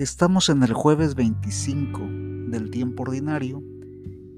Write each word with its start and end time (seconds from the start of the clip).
Estamos 0.00 0.48
en 0.48 0.62
el 0.62 0.72
jueves 0.72 1.14
25 1.14 2.00
del 2.48 2.70
tiempo 2.70 3.02
ordinario 3.02 3.62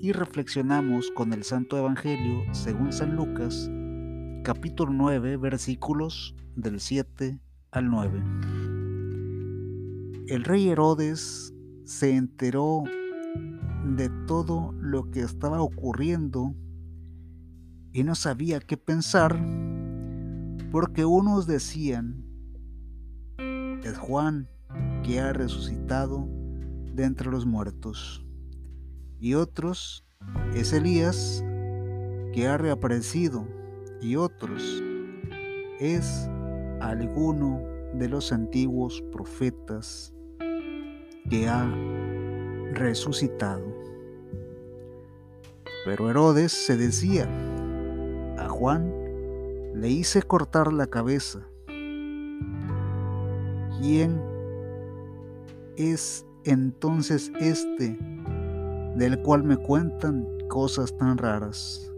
y 0.00 0.11
reflexionamos 0.11 1.12
con 1.12 1.32
el 1.32 1.45
Santo 1.45 1.79
Evangelio 1.79 2.43
según 2.50 2.93
San 2.93 3.14
Lucas, 3.14 3.71
capítulo 4.43 4.93
9, 4.93 5.36
versículos 5.36 6.35
del 6.57 6.80
7 6.80 7.39
al 7.71 7.89
9. 7.89 8.25
El 10.27 10.43
rey 10.43 10.68
Herodes 10.68 11.54
se 11.85 12.17
enteró 12.17 12.82
de 13.86 14.11
todo 14.26 14.75
lo 14.81 15.13
que 15.13 15.21
estaba 15.21 15.63
ocurriendo 15.63 16.57
y 17.93 18.03
no 18.03 18.17
sabía 18.17 18.58
qué 18.58 18.76
pensar 18.76 19.40
porque 20.72 21.04
unos 21.04 21.46
decían, 21.46 22.25
es 23.85 23.96
Juan 23.96 24.49
que 25.02 25.20
ha 25.20 25.32
resucitado 25.32 26.29
de 26.94 27.04
entre 27.04 27.30
los 27.30 27.46
muertos. 27.46 28.24
Y 29.18 29.34
otros 29.34 30.04
es 30.54 30.72
Elías 30.72 31.44
que 32.33 32.47
ha 32.48 32.56
reaparecido. 32.58 33.47
Y 34.00 34.16
otros 34.16 34.83
es 35.78 36.28
alguno 36.80 37.61
de 37.94 38.08
los 38.08 38.33
antiguos 38.33 39.02
profetas 39.12 40.12
que 41.30 41.48
ha 41.48 41.64
resucitado. 42.72 43.64
Pero 45.84 46.11
Herodes 46.11 46.53
se 46.53 46.77
decía, 46.77 47.28
a 48.39 48.48
Juan 48.48 48.92
le 49.75 49.89
hice 49.89 50.22
cortar 50.22 50.72
la 50.72 50.87
cabeza. 50.87 51.47
¿Quién 53.81 54.31
es 55.77 56.27
entonces 56.45 57.33
este 57.41 57.98
del 58.97 59.20
cual 59.23 59.45
me 59.45 59.56
cuentan 59.56 60.27
cosas 60.48 60.97
tan 60.97 61.19
raras. 61.19 61.89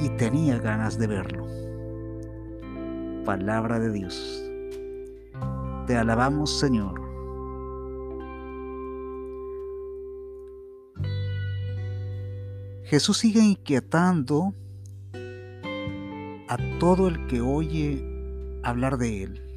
Y 0.00 0.08
tenía 0.10 0.58
ganas 0.58 0.98
de 0.98 1.06
verlo. 1.06 1.46
Palabra 3.24 3.78
de 3.78 3.92
Dios. 3.92 4.42
Te 5.86 5.96
alabamos 5.96 6.58
Señor. 6.58 7.00
Jesús 12.84 13.18
sigue 13.18 13.40
inquietando 13.40 14.52
a 16.48 16.56
todo 16.80 17.06
el 17.06 17.26
que 17.28 17.40
oye 17.40 18.04
hablar 18.64 18.98
de 18.98 19.22
Él 19.22 19.49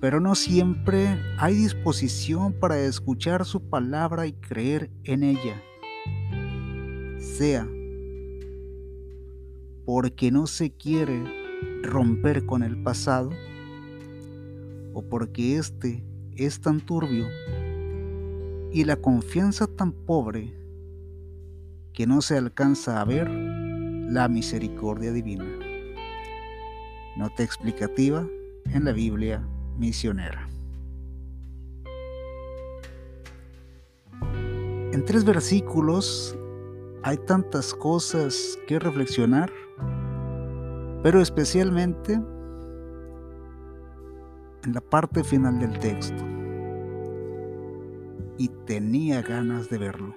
pero 0.00 0.20
no 0.20 0.34
siempre 0.34 1.18
hay 1.38 1.54
disposición 1.54 2.52
para 2.52 2.78
escuchar 2.78 3.44
su 3.44 3.60
palabra 3.60 4.26
y 4.26 4.32
creer 4.32 4.90
en 5.04 5.24
ella. 5.24 5.62
Sea 7.18 7.68
porque 9.88 10.30
no 10.30 10.46
se 10.46 10.70
quiere 10.70 11.24
romper 11.82 12.44
con 12.44 12.62
el 12.62 12.82
pasado 12.82 13.30
o 14.92 15.00
porque 15.00 15.56
éste 15.56 16.04
es 16.36 16.60
tan 16.60 16.80
turbio 16.82 17.26
y 18.70 18.84
la 18.84 18.96
confianza 18.96 19.66
tan 19.66 19.92
pobre 19.92 20.52
que 21.94 22.06
no 22.06 22.20
se 22.20 22.36
alcanza 22.36 23.00
a 23.00 23.04
ver 23.06 23.30
la 23.30 24.28
misericordia 24.28 25.10
divina. 25.10 25.46
Nota 27.16 27.42
explicativa 27.42 28.28
en 28.66 28.84
la 28.84 28.92
Biblia 28.92 29.42
misionera. 29.78 30.48
En 34.92 35.04
tres 35.04 35.24
versículos 35.24 36.36
hay 37.02 37.16
tantas 37.18 37.72
cosas 37.72 38.58
que 38.66 38.78
reflexionar, 38.78 39.50
pero 41.02 41.20
especialmente 41.20 42.14
en 44.64 44.74
la 44.74 44.80
parte 44.80 45.22
final 45.22 45.58
del 45.58 45.78
texto. 45.78 46.24
Y 48.38 48.48
tenía 48.66 49.22
ganas 49.22 49.68
de 49.70 49.78
verlo. 49.78 50.14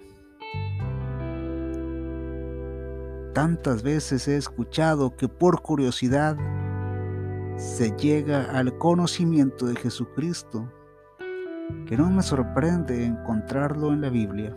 Tantas 3.33 3.81
veces 3.81 4.27
he 4.27 4.35
escuchado 4.35 5.15
que 5.15 5.29
por 5.29 5.61
curiosidad 5.61 6.37
se 7.57 7.91
llega 7.97 8.51
al 8.51 8.77
conocimiento 8.77 9.65
de 9.65 9.75
Jesucristo, 9.75 10.71
que 11.85 11.97
no 11.97 12.09
me 12.09 12.21
sorprende 12.21 13.05
encontrarlo 13.05 13.93
en 13.93 14.01
la 14.01 14.09
Biblia. 14.09 14.55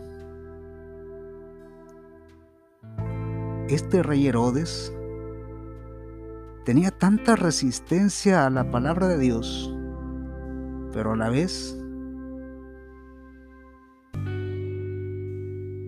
Este 3.67 4.03
rey 4.03 4.27
Herodes 4.27 4.93
tenía 6.65 6.91
tanta 6.91 7.35
resistencia 7.35 8.45
a 8.45 8.49
la 8.49 8.69
palabra 8.69 9.07
de 9.07 9.17
Dios, 9.17 9.73
pero 10.93 11.13
a 11.13 11.15
la 11.15 11.29
vez 11.29 11.77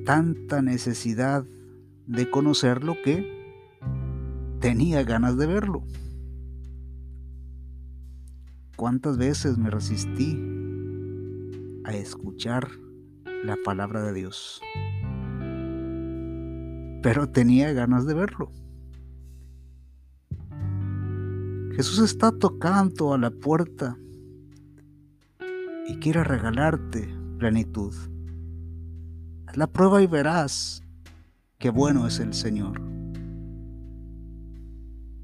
tanta 0.06 0.62
necesidad 0.62 1.46
de 2.06 2.30
conocerlo 2.30 2.96
que 3.04 3.28
tenía 4.60 5.04
ganas 5.04 5.38
de 5.38 5.48
verlo. 5.48 5.84
¿Cuántas 8.78 9.18
veces 9.18 9.58
me 9.58 9.72
resistí 9.72 10.40
a 11.84 11.96
escuchar 11.96 12.70
la 13.44 13.58
palabra 13.66 14.04
de 14.04 14.14
Dios? 14.14 14.62
Pero 17.02 17.28
tenía 17.28 17.74
ganas 17.74 18.06
de 18.06 18.14
verlo. 18.14 18.52
Jesús 21.76 21.98
está 21.98 22.32
tocando 22.32 23.16
a 23.16 23.18
la 23.18 23.32
puerta 23.32 23.98
y 25.88 25.98
quiere 25.98 26.24
regalarte 26.24 27.10
plenitud. 27.40 27.96
Haz 29.48 29.58
la 29.58 29.66
prueba 29.66 30.04
y 30.04 30.08
verás 30.08 30.84
qué 31.58 31.72
bueno 31.72 32.06
es 32.06 32.20
el 32.20 32.36
Señor. 32.36 32.80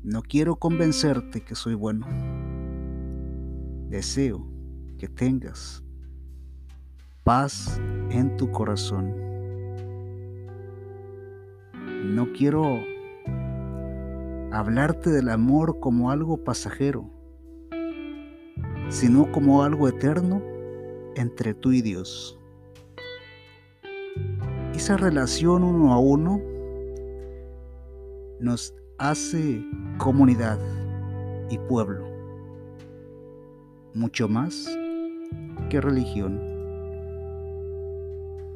No 0.01 0.23
quiero 0.23 0.55
convencerte 0.55 1.41
que 1.41 1.53
soy 1.53 1.75
bueno 1.75 2.07
deseo 3.93 4.43
que 4.97 5.07
tengas 5.07 5.83
paz 7.23 7.79
en 8.09 8.35
tu 8.37 8.49
corazón. 8.49 9.13
No 12.03 12.33
quiero 12.33 12.79
hablarte 14.51 15.11
del 15.11 15.29
amor 15.29 15.79
como 15.79 16.09
algo 16.09 16.43
pasajero, 16.43 17.07
sino 18.89 19.31
como 19.31 19.61
algo 19.61 19.87
eterno 19.87 20.41
entre 21.15 21.53
tú 21.53 21.71
y 21.71 21.83
Dios. 21.83 22.39
Esa 24.73 24.97
relación 24.97 25.63
uno 25.63 25.93
a 25.93 25.99
uno 25.99 26.41
nos 28.39 28.73
hace 28.97 29.63
comunidad 29.99 30.57
y 31.51 31.59
pueblo 31.59 32.12
mucho 33.93 34.27
más 34.27 34.69
que 35.69 35.81
religión. 35.81 36.39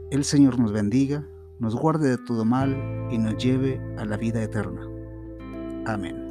El 0.09 0.23
Señor 0.23 0.59
nos 0.59 0.71
bendiga, 0.71 1.27
nos 1.59 1.75
guarde 1.75 2.09
de 2.09 2.17
todo 2.17 2.45
mal 2.45 2.75
y 3.11 3.17
nos 3.17 3.37
lleve 3.43 3.81
a 3.97 4.05
la 4.05 4.17
vida 4.17 4.41
eterna. 4.41 4.81
Amén. 5.85 6.26